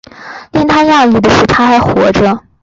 [0.51, 2.41] 令他讶异的是她还活着